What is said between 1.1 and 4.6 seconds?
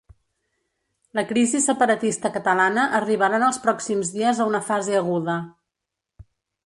La crisi separatista catalana arribarà en els pròxims dies a